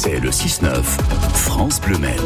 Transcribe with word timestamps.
C'est 0.00 0.20
le 0.20 0.30
6-9, 0.30 0.80
France 1.34 1.80
Bleu 1.80 1.98
Maine. 1.98 2.22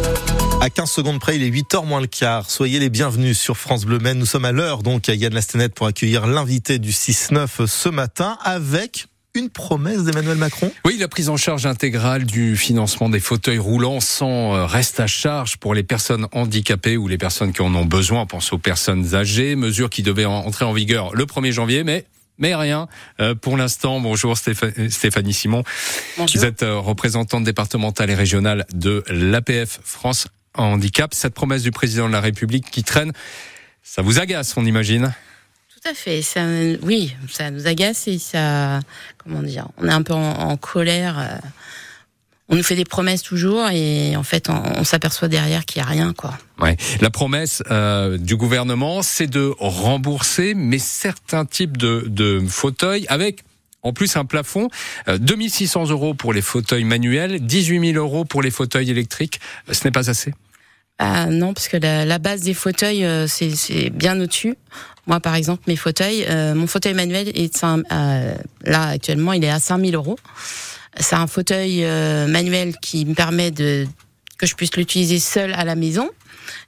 À 0.60 0.68
15 0.68 0.90
secondes 0.90 1.18
près, 1.18 1.36
il 1.36 1.42
est 1.42 1.48
8h 1.48 1.86
moins 1.86 2.02
le 2.02 2.06
quart. 2.06 2.50
Soyez 2.50 2.78
les 2.78 2.90
bienvenus 2.90 3.38
sur 3.38 3.56
France 3.56 3.86
Bleu 3.86 3.98
Maine. 3.98 4.18
Nous 4.18 4.26
sommes 4.26 4.44
à 4.44 4.52
l'heure 4.52 4.82
donc 4.82 5.08
à 5.08 5.14
Yann 5.14 5.32
Lastenet 5.32 5.70
pour 5.70 5.86
accueillir 5.86 6.26
l'invité 6.26 6.78
du 6.78 6.90
6-9 6.90 7.66
ce 7.66 7.88
matin 7.88 8.36
avec 8.44 9.06
une 9.34 9.48
promesse 9.48 10.04
d'Emmanuel 10.04 10.36
Macron 10.36 10.70
Oui, 10.84 10.98
la 10.98 11.08
prise 11.08 11.30
en 11.30 11.38
charge 11.38 11.64
intégrale 11.64 12.26
du 12.26 12.58
financement 12.58 13.08
des 13.08 13.20
fauteuils 13.20 13.56
roulants 13.56 14.00
sans 14.00 14.54
euh, 14.54 14.66
reste 14.66 15.00
à 15.00 15.06
charge 15.06 15.56
pour 15.56 15.72
les 15.72 15.82
personnes 15.82 16.26
handicapées 16.32 16.98
ou 16.98 17.08
les 17.08 17.16
personnes 17.16 17.54
qui 17.54 17.62
en 17.62 17.74
ont 17.74 17.86
besoin. 17.86 18.20
On 18.20 18.26
pense 18.26 18.52
aux 18.52 18.58
personnes 18.58 19.14
âgées, 19.14 19.56
mesure 19.56 19.88
qui 19.88 20.02
devait 20.02 20.26
entrer 20.26 20.66
en 20.66 20.74
vigueur 20.74 21.14
le 21.14 21.24
1er 21.24 21.52
janvier, 21.52 21.84
mais 21.84 22.04
mais 22.42 22.56
rien 22.56 22.88
euh, 23.20 23.36
pour 23.36 23.56
l'instant. 23.56 24.00
Bonjour 24.00 24.36
Stéphanie 24.36 25.32
Simon. 25.32 25.62
Bonjour. 26.18 26.40
Vous 26.40 26.44
êtes 26.44 26.64
euh, 26.64 26.76
représentante 26.76 27.44
départementale 27.44 28.10
et 28.10 28.14
régionale 28.16 28.66
de 28.74 29.04
l'APF 29.08 29.78
France 29.84 30.26
Handicap. 30.54 31.14
Cette 31.14 31.34
promesse 31.34 31.62
du 31.62 31.70
président 31.70 32.08
de 32.08 32.12
la 32.12 32.20
République 32.20 32.68
qui 32.68 32.82
traîne, 32.82 33.12
ça 33.84 34.02
vous 34.02 34.18
agace, 34.18 34.56
on 34.56 34.66
imagine? 34.66 35.14
Tout 35.72 35.88
à 35.88 35.94
fait. 35.94 36.20
Ça, 36.20 36.44
oui, 36.82 37.14
ça 37.30 37.50
nous 37.52 37.68
agace 37.68 38.08
et 38.08 38.18
ça, 38.18 38.80
comment 39.18 39.42
dire, 39.42 39.68
on 39.78 39.86
est 39.88 39.92
un 39.92 40.02
peu 40.02 40.12
en, 40.14 40.32
en 40.50 40.56
colère. 40.56 41.18
euh, 41.20 41.48
On 42.48 42.56
nous 42.56 42.62
fait 42.62 42.74
des 42.74 42.84
promesses 42.84 43.22
toujours 43.22 43.68
et 43.70 44.16
en 44.16 44.22
fait, 44.22 44.48
on, 44.50 44.62
on 44.78 44.84
s'aperçoit 44.84 45.28
derrière 45.28 45.64
qu'il 45.64 45.80
n'y 45.80 45.88
a 45.88 45.90
rien, 45.90 46.12
quoi. 46.12 46.36
Ouais. 46.60 46.76
La 47.00 47.10
promesse 47.10 47.62
euh, 47.70 48.18
du 48.18 48.36
gouvernement, 48.36 49.02
c'est 49.02 49.26
de 49.26 49.54
rembourser, 49.58 50.54
mais 50.54 50.78
certains 50.78 51.44
types 51.44 51.76
de, 51.76 52.04
de 52.06 52.42
fauteuils 52.46 53.06
avec 53.08 53.44
en 53.82 53.92
plus 53.92 54.16
un 54.16 54.24
plafond, 54.24 54.68
euh, 55.08 55.18
2600 55.18 55.90
euros 55.90 56.14
pour 56.14 56.32
les 56.32 56.42
fauteuils 56.42 56.84
manuels, 56.84 57.40
18 57.44 57.92
000 57.94 58.04
euros 58.04 58.24
pour 58.24 58.40
les 58.42 58.50
fauteuils 58.50 58.90
électriques. 58.90 59.40
Euh, 59.68 59.72
Ce 59.72 59.84
n'est 59.84 59.90
pas 59.90 60.08
assez? 60.08 60.32
Ah 60.98 61.26
non, 61.26 61.52
parce 61.52 61.66
que 61.68 61.76
la, 61.78 62.04
la 62.04 62.18
base 62.18 62.42
des 62.42 62.54
fauteuils, 62.54 63.04
euh, 63.04 63.26
c'est 63.26 63.50
c'est 63.56 63.90
bien 63.90 64.20
au-dessus. 64.20 64.54
Moi, 65.08 65.18
par 65.18 65.34
exemple, 65.34 65.64
mes 65.66 65.74
fauteuils, 65.74 66.24
euh, 66.28 66.54
mon 66.54 66.68
fauteuil 66.68 66.94
manuel 66.94 67.28
est 67.34 67.64
euh, 67.64 68.34
là 68.64 68.82
actuellement, 68.88 69.32
il 69.32 69.42
est 69.42 69.50
à 69.50 69.58
5000 69.58 69.96
euros. 69.96 70.16
C'est 70.98 71.16
un 71.16 71.26
fauteuil 71.26 71.84
euh, 71.84 72.26
manuel 72.26 72.76
qui 72.80 73.04
me 73.06 73.14
permet 73.14 73.50
de 73.50 73.86
que 74.38 74.46
je 74.46 74.54
puisse 74.54 74.76
l'utiliser 74.76 75.18
seul 75.18 75.52
à 75.54 75.64
la 75.64 75.74
maison 75.74 76.10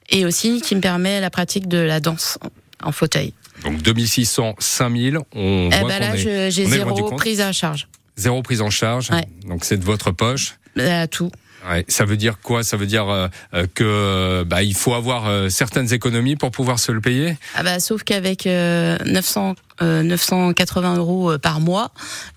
et 0.08 0.24
aussi 0.24 0.60
qui 0.60 0.76
me 0.76 0.80
permet 0.80 1.20
la 1.20 1.30
pratique 1.30 1.66
de 1.68 1.78
la 1.78 2.00
danse 2.00 2.38
en, 2.82 2.88
en 2.88 2.92
fauteuil. 2.92 3.32
Donc 3.64 3.82
2600, 3.82 4.54
5000, 4.58 5.18
on 5.34 5.70
Eh 5.72 5.78
voit 5.80 5.88
ben 5.88 5.98
là, 6.00 6.16
j'ai 6.16 6.50
zéro 6.50 7.10
prise 7.16 7.40
à 7.40 7.52
charge. 7.52 7.88
Zéro 8.16 8.42
prise 8.42 8.60
en 8.62 8.70
charge. 8.70 9.10
Ouais. 9.10 9.26
Donc 9.46 9.64
c'est 9.64 9.76
de 9.76 9.84
votre 9.84 10.10
poche. 10.12 10.54
Euh, 10.78 11.06
tout. 11.06 11.30
Ouais. 11.68 11.84
Ça 11.88 12.04
veut 12.04 12.16
dire 12.18 12.38
quoi? 12.42 12.62
Ça 12.62 12.76
veut 12.76 12.86
dire 12.86 13.08
euh, 13.08 13.28
euh, 13.54 13.66
que 13.74 14.44
bah, 14.46 14.62
il 14.62 14.74
faut 14.74 14.92
avoir 14.94 15.26
euh, 15.26 15.48
certaines 15.48 15.92
économies 15.92 16.36
pour 16.36 16.50
pouvoir 16.50 16.78
se 16.78 16.92
le 16.92 17.00
payer? 17.00 17.36
Ah 17.54 17.62
bah, 17.62 17.80
sauf 17.80 18.02
qu'avec 18.02 18.46
euh, 18.46 18.98
900, 19.06 19.54
euh, 19.82 20.02
980 20.02 20.96
euros 20.96 21.32
euh, 21.32 21.38
par 21.38 21.60
mois, 21.60 21.90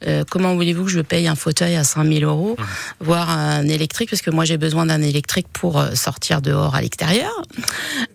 euh, 0.08 0.24
comment 0.30 0.56
voulez-vous 0.56 0.86
que 0.86 0.92
je 0.92 1.02
paye 1.02 1.28
un 1.28 1.36
fauteuil 1.36 1.76
à 1.76 1.84
5000 1.84 2.24
euros, 2.24 2.56
Mmh. 2.58 2.64
voire 3.02 3.30
un 3.30 3.68
électrique, 3.68 4.10
parce 4.10 4.22
que 4.22 4.32
moi 4.32 4.46
j'ai 4.46 4.58
besoin 4.58 4.86
d'un 4.86 5.02
électrique 5.02 5.48
pour 5.52 5.80
euh, 5.80 5.96
sortir 5.96 6.42
dehors 6.42 6.76
à 6.76 6.82
l'extérieur, 6.82 7.32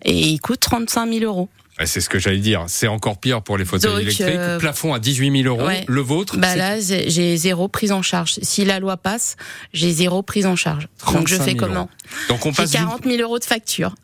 et 0.03 0.17
il 0.17 0.39
coûte 0.39 0.59
35 0.59 1.11
000 1.11 1.25
euros. 1.25 1.49
C'est 1.85 2.01
ce 2.01 2.07
que 2.09 2.19
j'allais 2.19 2.37
dire. 2.37 2.65
C'est 2.67 2.87
encore 2.87 3.17
pire 3.17 3.41
pour 3.41 3.57
les 3.57 3.65
fauteuils 3.65 3.91
Donc, 3.91 4.01
électriques. 4.01 4.27
euh, 4.29 4.59
Plafond 4.59 4.93
à 4.93 4.99
18 4.99 5.43
000 5.43 5.55
euros. 5.55 5.67
ouais. 5.67 5.83
Le 5.87 6.01
vôtre 6.01 6.37
Bah 6.37 6.55
là, 6.55 6.79
j'ai 6.79 7.37
zéro 7.37 7.67
prise 7.67 7.91
en 7.91 8.01
charge. 8.01 8.35
Si 8.41 8.63
la 8.63 8.79
loi 8.79 8.95
passe, 8.97 9.35
j'ai 9.73 9.91
zéro 9.91 10.21
prise 10.21 10.45
en 10.45 10.55
charge. 10.55 10.87
Donc 11.11 11.27
je 11.27 11.35
35 11.35 11.43
fais 11.43 11.51
000 11.51 11.57
comment 11.57 11.79
euros. 11.81 11.89
Donc 12.29 12.45
on 12.45 12.53
passe 12.53 12.71
d'une 12.71 12.81
40 12.81 13.03
000 13.05 13.17
euros 13.21 13.39
de 13.39 13.43
facture. 13.43 13.95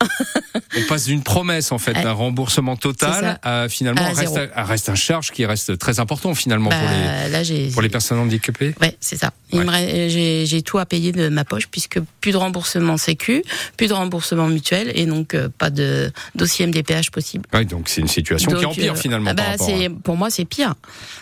On 0.76 0.82
passe 0.88 1.06
d'une 1.06 1.22
promesse 1.22 1.72
en 1.72 1.78
fait 1.78 1.92
d'un 1.94 2.12
remboursement 2.12 2.76
total 2.76 3.38
à 3.42 3.68
finalement 3.68 4.00
À 4.02 4.10
un 4.10 4.12
reste, 4.12 4.36
à, 4.36 4.60
un 4.60 4.64
reste 4.64 4.88
à 4.88 4.94
charge 4.94 5.32
qui 5.32 5.44
reste 5.44 5.78
très 5.78 5.98
important 5.98 6.34
finalement 6.34 6.70
pour 6.70 6.78
les 6.78 7.04
Bah, 7.04 7.28
là, 7.28 7.42
j'ai 7.42 7.68
pour 7.70 7.82
les 7.82 7.88
personnes 7.88 8.18
handicapées. 8.18 8.74
Ouais, 8.80 8.96
c'est 9.00 9.16
ça. 9.16 9.32
Ouais. 9.58 9.64
reste- 9.68 10.08
J'ai 10.10 10.46
j'ai 10.46 10.62
tout 10.62 10.78
à 10.78 10.86
payer 10.86 11.12
de 11.12 11.28
ma 11.28 11.44
poche 11.44 11.66
puisque 11.70 11.98
plus 12.20 12.32
de 12.32 12.36
remboursement 12.36 12.96
sécu, 12.96 13.42
plus 13.76 13.88
de 13.88 13.92
remboursement 13.92 14.46
mutuel 14.48 14.92
et 14.94 15.06
donc 15.06 15.34
euh, 15.34 15.48
pas 15.58 15.70
de 15.70 16.12
dossier 16.34 16.66
MDPH 16.66 17.10
possible. 17.10 17.44
Ouais, 17.52 17.64
donc 17.64 17.88
c'est 17.88 18.00
une 18.00 18.08
situation 18.08 18.50
qui 18.52 18.64
empire 18.66 18.92
euh, 18.92 18.96
finalement 18.96 19.30
ah 19.30 19.34
bah, 19.34 19.42
par 19.58 19.68
à- 19.68 19.72
Pour 20.04 20.16
moi, 20.16 20.30
c'est 20.30 20.44
pire. 20.44 20.74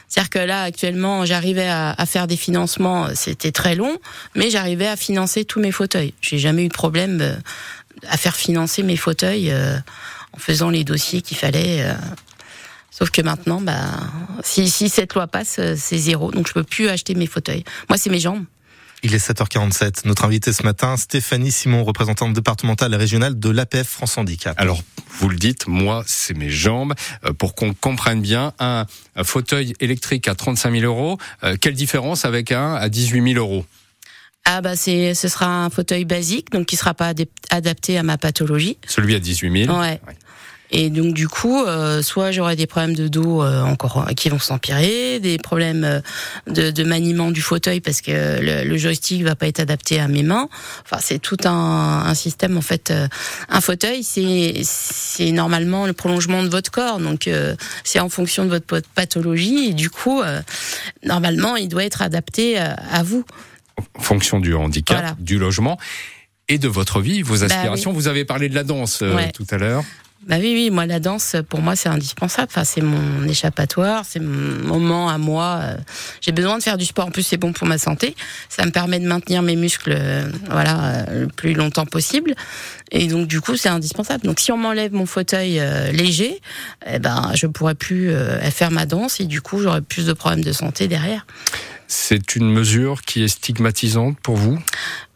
C'est-à-dire 0.09 0.31
que 0.31 0.39
là, 0.39 0.62
actuellement, 0.62 1.25
j'arrivais 1.27 1.69
à, 1.69 1.91
à 1.93 2.06
faire 2.06 2.27
des 2.27 2.37
financements, 2.37 3.06
euh, 3.06 3.11
c'était 3.15 3.53
très 3.53 3.75
long, 3.75 3.97
mais 4.34 4.50
j'arrivais 4.50 4.87
à 4.87 4.97
financer 4.97 5.45
tous 5.45 5.60
mes 5.60 5.72
fauteuils. 5.72 6.15
J'ai 6.21 6.39
jamais 6.39 6.65
eu 6.65 6.69
de 6.69 6.72
problème 6.72 7.19
euh, 7.21 7.34
à 8.09 8.16
faire 8.16 8.37
financer 8.37 8.83
mes 8.83 8.97
fauteuils 8.97 9.50
euh, 9.50 9.77
en 10.33 10.39
faisant 10.39 10.71
les 10.71 10.84
dossiers 10.84 11.21
qu'il 11.22 11.37
fallait. 11.37 11.84
Sauf 12.98 13.10
que 13.10 13.22
maintenant, 13.22 13.60
bah, 13.60 13.92
si, 14.42 14.69
si 14.69 14.88
cette 14.88 15.14
loi 15.14 15.28
passe, 15.28 15.60
euh, 15.60 15.75
c'est 15.76 15.98
zéro. 15.98 16.32
Donc 16.32 16.48
je 16.48 16.53
peux 16.53 16.64
plus 16.64 16.88
acheter 16.88 17.14
mes 17.14 17.28
fauteuils. 17.28 17.62
Moi, 17.88 17.97
c'est 17.97 18.10
mes 18.10 18.19
jambes. 18.19 18.44
Il 19.04 19.14
est 19.14 19.25
7h47. 19.25 20.00
Notre 20.04 20.25
invité 20.25 20.53
ce 20.53 20.64
matin, 20.64 20.97
Stéphanie 20.97 21.53
Simon, 21.53 21.84
représentante 21.84 22.32
départementale 22.32 22.92
et 22.94 22.97
régionale 22.97 23.38
de 23.38 23.50
l'APF 23.50 23.86
France 23.86 24.19
Handicap. 24.19 24.56
Alors, 24.59 24.82
vous 25.20 25.28
le 25.28 25.36
dites, 25.36 25.69
moi, 25.69 26.03
c'est 26.09 26.36
mes 26.36 26.50
jambes. 26.50 26.94
Euh, 27.25 27.32
pour 27.32 27.54
qu'on 27.54 27.72
comprenne 27.72 28.20
bien, 28.20 28.53
un, 28.59 28.86
un 29.15 29.25
fauteuil 29.25 29.75
électrique 29.78 30.26
à 30.26 30.34
35 30.34 30.72
000 30.72 30.84
euros, 30.84 31.19
euh, 31.44 31.56
quelle 31.60 31.75
différence 31.75 32.25
avec 32.25 32.50
un 32.50 32.75
à 32.75 32.88
18 32.88 33.34
000 33.34 33.38
euros? 33.38 33.65
Ah 34.50 34.62
bah 34.62 34.76
c'est 34.76 35.12
ce 35.15 35.28
sera 35.28 35.65
un 35.65 35.69
fauteuil 35.69 36.06
basique 36.06 36.50
donc 36.53 36.65
qui 36.65 36.76
sera 36.76 36.94
pas 36.94 37.12
adapté 37.50 37.98
à 37.98 38.03
ma 38.03 38.16
pathologie. 38.16 38.78
Celui 38.86 39.15
à 39.15 39.19
18 39.20 39.66
000 39.66 39.78
Ouais. 39.78 40.00
Et 40.71 40.91
donc 40.91 41.15
du 41.15 41.29
coup, 41.29 41.62
euh, 41.65 42.03
soit 42.03 42.31
j'aurai 42.31 42.55
des 42.55 42.67
problèmes 42.67 42.95
de 42.95 43.09
dos 43.09 43.43
euh, 43.43 43.62
encore 43.62 44.06
euh, 44.09 44.12
qui 44.12 44.29
vont 44.29 44.39
s'empirer, 44.39 45.19
des 45.19 45.39
problèmes 45.39 45.83
euh, 45.84 46.01
de, 46.47 46.71
de 46.71 46.84
maniement 46.84 47.31
du 47.31 47.41
fauteuil 47.41 47.81
parce 47.81 48.03
que 48.03 48.11
le, 48.41 48.69
le 48.69 48.77
joystick 48.77 49.23
va 49.23 49.34
pas 49.34 49.47
être 49.47 49.61
adapté 49.61 49.99
à 49.99 50.09
mes 50.09 50.23
mains. 50.23 50.49
Enfin, 50.84 50.99
c'est 51.01 51.19
tout 51.19 51.39
un, 51.45 52.05
un 52.07 52.15
système 52.15 52.57
en 52.59 52.61
fait. 52.61 52.91
euh, 52.91 53.09
un 53.49 53.61
fauteuil, 53.62 54.03
c'est 54.03 54.61
c'est 54.62 55.33
normalement 55.33 55.87
le 55.87 55.95
prolongement 55.95 56.43
de 56.43 56.49
votre 56.49 56.71
corps, 56.71 56.99
donc 56.99 57.28
euh, 57.28 57.57
c'est 57.83 58.01
en 58.01 58.11
fonction 58.11 58.45
de 58.45 58.51
votre 58.51 58.67
pat- 58.67 58.87
pathologie 58.95 59.71
et 59.71 59.73
du 59.75 59.89
coup, 59.89 60.21
euh, 60.21 60.41
normalement, 61.05 61.57
il 61.57 61.69
doit 61.69 61.84
être 61.84 62.03
adapté 62.03 62.59
à 62.59 63.03
vous. 63.03 63.25
en 63.99 64.03
fonction 64.03 64.39
du 64.41 64.55
handicap, 64.55 64.99
Voilà. 64.99 65.17
du 65.19 65.39
logement 65.39 65.78
et 66.49 66.59
de 66.59 66.69
votre 66.69 67.01
vie, 67.01 67.23
vos 67.23 67.43
aspirations. 67.45 67.91
oui. 67.91 67.97
Vous 67.97 68.09
avez 68.09 68.25
parlé 68.25 68.49
de 68.49 68.55
la 68.55 68.65
danse 68.65 69.01
euh, 69.03 69.15
Ouais. 69.17 69.31
tout 69.33 69.47
à 69.51 69.57
l'heure. 69.57 69.84
Bah 70.27 70.37
oui, 70.41 70.53
oui, 70.53 70.71
moi 70.71 70.84
la 70.84 71.01
danse, 71.01 71.37
pour 71.49 71.62
moi 71.62 71.75
c'est 71.77 71.89
indispensable. 71.89 72.49
Enfin, 72.51 72.65
c'est 72.65 72.83
mon 72.83 73.27
échappatoire, 73.27 74.05
c'est 74.06 74.21
mon 74.21 74.67
moment 74.67 75.09
à 75.09 75.17
moi. 75.17 75.61
Euh, 75.62 75.77
J'ai 76.21 76.33
besoin 76.33 76.59
de 76.59 76.62
faire 76.62 76.77
du 76.77 76.84
sport. 76.84 77.06
En 77.06 77.11
plus, 77.11 77.23
c'est 77.23 77.37
bon 77.37 77.53
pour 77.53 77.67
ma 77.67 77.79
santé. 77.79 78.15
Ça 78.49 78.67
me 78.67 78.71
permet 78.71 78.99
de 78.99 79.07
maintenir 79.07 79.43
mes 79.43 79.57
muscles, 79.57 79.95
euh, 79.97 80.28
voilà, 80.51 81.07
euh, 81.09 81.21
le 81.21 81.27
plus 81.28 81.55
longtemps 81.55 81.87
possible. 81.87 82.34
Et 82.91 83.07
donc 83.07 83.27
du 83.27 83.41
coup, 83.41 83.57
c'est 83.57 83.69
indispensable. 83.69 84.25
Donc 84.25 84.41
si 84.41 84.53
on 84.53 84.59
m'enlève 84.59 84.93
mon 84.93 85.07
fauteuil 85.07 85.62
léger, 85.93 86.41
eh 86.87 86.99
ben 86.99 87.31
je 87.34 87.47
pourrais 87.47 87.75
plus 87.75 88.11
faire 88.51 88.71
ma 88.71 88.87
danse 88.87 89.21
et 89.21 89.25
du 89.25 89.43
coup 89.43 89.61
j'aurais 89.61 89.83
plus 89.83 90.07
de 90.07 90.15
problèmes 90.15 90.43
de 90.43 90.53
santé 90.53 90.89
derrière. 90.89 91.27
C'est 91.87 92.34
une 92.37 92.51
mesure 92.51 93.03
qui 93.03 93.23
est 93.23 93.28
stigmatisante 93.28 94.19
pour 94.21 94.37
vous? 94.37 94.59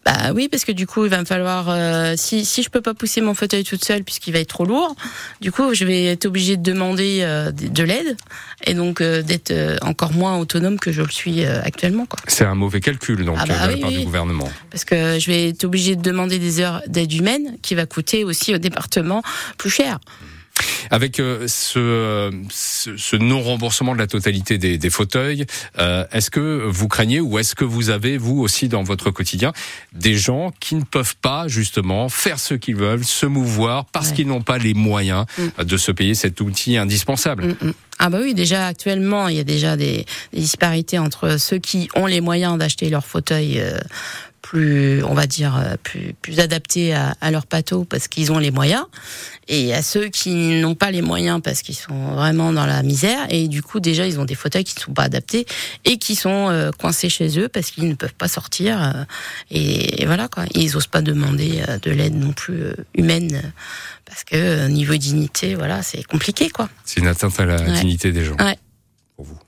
Bah 0.05 0.33
oui, 0.35 0.49
parce 0.49 0.65
que 0.65 0.73
du 0.73 0.87
coup, 0.87 1.05
il 1.05 1.11
va 1.11 1.21
me 1.21 1.25
falloir 1.25 1.67
euh, 1.69 2.15
si 2.17 2.45
si 2.45 2.63
je 2.65 2.71
peux 2.71 2.81
pas 2.81 2.93
pousser 2.93 3.21
mon 3.21 3.35
fauteuil 3.35 3.63
toute 3.63 3.85
seule 3.85 4.03
puisqu'il 4.03 4.33
va 4.33 4.41
être 4.41 4.49
trop 4.49 4.65
lourd, 4.65 4.97
du 5.41 5.53
coup, 5.53 5.75
je 5.75 5.85
vais 5.85 6.07
être 6.07 6.27
obligée 6.27 6.57
de 6.57 6.63
demander 6.63 7.21
euh, 7.23 7.53
de 7.53 7.69
de 7.69 7.83
l'aide 7.85 8.17
et 8.65 8.75
donc 8.75 9.01
euh, 9.01 9.23
d'être 9.23 9.53
euh, 9.53 9.77
encore 9.83 10.13
moins 10.13 10.39
autonome 10.39 10.79
que 10.81 10.91
je 10.91 11.03
le 11.03 11.11
suis 11.11 11.45
euh, 11.45 11.63
actuellement, 11.63 12.07
quoi. 12.07 12.19
C'est 12.27 12.45
un 12.45 12.57
mauvais 12.57 12.81
calcul 12.81 13.25
donc 13.25 13.37
Ah 13.39 13.47
bah 13.47 13.55
euh, 13.55 13.67
de 13.67 13.69
la 13.69 13.75
oui, 13.75 13.81
part 13.81 13.91
du 13.91 14.01
gouvernement. 14.05 14.51
Parce 14.71 14.85
que 14.85 15.19
je 15.21 15.27
vais 15.31 15.51
être 15.51 15.65
obligée 15.65 15.95
de 15.95 16.03
demander 16.03 16.39
des 16.41 16.61
heures 16.61 16.83
d'aide 16.89 17.13
humaine 17.13 17.57
qui 17.63 17.75
va 17.77 17.87
coûter 17.87 18.25
aussi 18.25 18.55
au 18.55 18.59
département 18.59 19.23
plus 19.57 19.71
cher. 19.71 19.99
Avec 20.91 21.21
euh, 21.21 21.47
ce, 21.49 22.31
ce, 22.51 22.97
ce 22.97 23.17
non-remboursement 23.17 23.93
de 23.95 23.99
la 23.99 24.07
totalité 24.07 24.59
des, 24.59 24.79
des 24.79 24.91
fauteuils, 24.91 25.47
euh, 25.79 26.05
est-ce 26.13 26.31
que 26.31 26.65
vous 26.67 26.89
craignez 26.89 27.21
ou 27.21 27.39
est-ce 27.39 27.55
que 27.55 27.65
vous 27.65 27.91
avez, 27.91 28.19
vous 28.19 28.41
aussi, 28.41 28.69
dans 28.69 28.83
votre 28.83 29.11
quotidien, 29.11 29.53
des 29.93 30.15
gens 30.17 30.53
qui 30.61 30.75
ne 30.75 30.83
peuvent 30.85 31.17
pas, 31.23 31.49
justement, 31.49 32.09
faire 32.09 32.39
ce 32.39 32.55
qu'ils 32.55 32.77
veulent, 32.77 33.05
se 33.05 33.27
mouvoir, 33.27 33.87
parce 33.87 34.09
Ouais. 34.11 34.15
qu'ils 34.17 34.27
n'ont 34.29 34.43
pas 34.43 34.59
les 34.59 34.75
moyens 34.75 35.25
Mm. 35.39 35.65
de 35.65 35.77
se 35.77 35.93
payer 35.93 36.15
cet 36.15 36.41
outil 36.41 36.77
indispensable? 36.77 37.45
Mm, 37.61 37.67
mm. 37.69 37.73
Ah 37.99 38.11
bah 38.11 38.19
oui, 38.21 38.35
déjà 38.35 38.67
actuellement, 38.67 39.29
il 39.29 39.37
y 39.37 39.41
a 39.41 39.45
déjà 39.45 39.77
des, 39.77 40.05
des 40.33 40.41
disparités 40.41 40.99
entre 40.99 41.39
ceux 41.39 41.59
qui 41.59 41.89
ont 41.95 42.07
les 42.07 42.21
moyens 42.21 42.59
d'acheter 42.59 42.91
leur 42.91 43.05
fauteuil 43.07 43.61
euh, 43.61 43.79
plus, 44.43 45.03
on 45.05 45.15
va 45.15 45.27
dire, 45.27 45.57
euh, 45.57 45.77
plus, 45.83 46.15
plus 46.21 46.41
adaptés 46.41 46.93
à, 46.93 47.15
à 47.21 47.31
leur 47.31 47.47
pato 47.47 47.85
parce 47.85 48.09
qu'ils 48.09 48.33
ont 48.33 48.39
les 48.39 48.51
moyens, 48.51 48.85
et 49.49 49.73
à 49.73 49.83
ceux 49.83 50.09
qui 50.09 50.61
n'ont 50.61 50.75
pas 50.75 50.91
les 50.91 51.01
moyens 51.01 51.41
parce 51.43 51.63
qu'ils 51.63 51.77
sont 51.77 52.15
vraiment 52.15 52.53
dans 52.53 52.67
la 52.67 52.83
misère, 52.83 53.25
et 53.31 53.49
du 53.49 53.63
coup 53.63 53.81
déjà 53.81 54.07
ils 54.07 54.21
ont 54.21 54.25
des 54.25 54.35
fauteuils 54.35 54.65
qui 54.65 54.75
ne 54.77 54.81
sont 54.81 54.93
pas 54.93 55.05
adaptés 55.05 55.47
et 55.85 55.97
qui 55.97 56.17
sont 56.17 56.51
euh, 56.51 56.71
coincés 56.73 57.09
chez 57.09 57.39
eux 57.39 57.49
parce 57.49 57.71
qu'ils 57.71 57.89
ne 57.89 57.95
peuvent 57.95 58.15
pas 58.15 58.29
sortir, 58.29 58.83
euh, 58.83 59.05
et, 59.51 60.05
voilà 60.05 60.29
quoi. 60.29 60.45
Ils 60.55 60.77
osent 60.77 60.89
pas 60.89 61.01
demander 61.03 61.63
de 61.83 61.91
l'aide 61.91 62.17
non 62.17 62.33
plus 62.33 62.75
humaine 62.95 63.53
parce 64.05 64.25
que 64.25 64.67
niveau 64.69 64.97
dignité, 64.97 65.55
voilà, 65.55 65.83
c'est 65.83 66.03
compliqué 66.03 66.51
quoi. 66.51 66.69
C'est 66.85 67.01
une 67.01 67.07
atteinte 67.07 67.39
à 67.41 67.47
la 67.47 67.59
dignité 67.59 68.13
des 68.13 68.25
gens. 68.25 68.37
Ouais. 68.37 68.59
Pour 69.17 69.25
vous. 69.25 69.39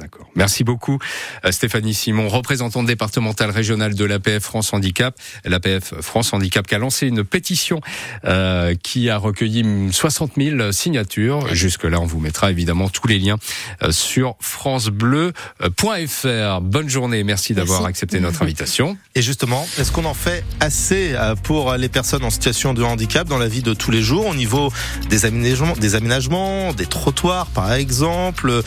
D'accord. 0.00 0.26
Merci 0.34 0.64
beaucoup 0.64 0.98
euh, 1.44 1.52
Stéphanie 1.52 1.92
Simon, 1.92 2.28
représentante 2.28 2.86
départementale 2.86 3.50
régionale 3.50 3.94
de 3.94 4.06
l'APF 4.06 4.42
France 4.42 4.72
Handicap. 4.72 5.14
L'APF 5.44 5.92
France 6.00 6.32
Handicap 6.32 6.66
qui 6.66 6.74
a 6.74 6.78
lancé 6.78 7.06
une 7.06 7.22
pétition 7.22 7.82
euh, 8.24 8.74
qui 8.82 9.10
a 9.10 9.18
recueilli 9.18 9.92
60 9.92 10.32
000 10.38 10.72
signatures. 10.72 11.54
Jusque-là, 11.54 12.00
on 12.00 12.06
vous 12.06 12.18
mettra 12.18 12.50
évidemment 12.50 12.88
tous 12.88 13.08
les 13.08 13.18
liens 13.18 13.36
euh, 13.82 13.92
sur 13.92 14.36
francebleu.fr. 14.40 16.60
Bonne 16.62 16.88
journée, 16.88 17.22
merci 17.22 17.52
d'avoir 17.52 17.84
accepté 17.84 18.20
notre 18.20 18.40
invitation. 18.40 18.96
Et 19.14 19.20
justement, 19.20 19.68
est-ce 19.78 19.92
qu'on 19.92 20.06
en 20.06 20.14
fait 20.14 20.44
assez 20.60 21.14
pour 21.42 21.74
les 21.74 21.90
personnes 21.90 22.24
en 22.24 22.30
situation 22.30 22.72
de 22.72 22.82
handicap 22.82 23.28
dans 23.28 23.36
la 23.36 23.48
vie 23.48 23.62
de 23.62 23.74
tous 23.74 23.90
les 23.90 24.00
jours 24.00 24.26
au 24.26 24.34
niveau 24.34 24.72
des 25.10 25.26
aménagements, 25.26 25.74
des, 25.74 25.94
aménagements, 25.94 26.72
des 26.72 26.86
trottoirs 26.86 27.48
par 27.48 27.74
exemple, 27.74 28.62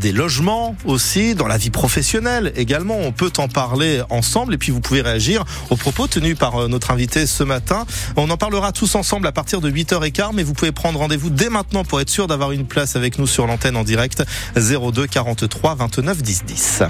des 0.00 0.12
logements? 0.12 0.75
Aussi, 0.84 1.34
dans 1.34 1.46
la 1.46 1.56
vie 1.56 1.70
professionnelle 1.70 2.52
également. 2.56 2.98
On 2.98 3.12
peut 3.12 3.32
en 3.38 3.48
parler 3.48 4.02
ensemble 4.10 4.54
et 4.54 4.58
puis 4.58 4.72
vous 4.72 4.80
pouvez 4.80 5.00
réagir 5.00 5.44
aux 5.70 5.76
propos 5.76 6.06
tenus 6.06 6.36
par 6.36 6.56
euh, 6.56 6.68
notre 6.68 6.90
invité 6.90 7.26
ce 7.26 7.42
matin. 7.42 7.84
On 8.16 8.30
en 8.30 8.36
parlera 8.36 8.72
tous 8.72 8.94
ensemble 8.94 9.26
à 9.26 9.32
partir 9.32 9.60
de 9.60 9.70
8h15, 9.70 10.30
mais 10.34 10.42
vous 10.42 10.54
pouvez 10.54 10.72
prendre 10.72 10.98
rendez-vous 10.98 11.30
dès 11.30 11.48
maintenant 11.48 11.84
pour 11.84 12.00
être 12.00 12.10
sûr 12.10 12.26
d'avoir 12.26 12.52
une 12.52 12.66
place 12.66 12.96
avec 12.96 13.18
nous 13.18 13.26
sur 13.26 13.46
l'antenne 13.46 13.76
en 13.76 13.84
direct 13.84 14.24
02 14.56 15.06
43 15.06 15.74
29 15.74 16.22
10 16.22 16.44
10. 16.44 16.82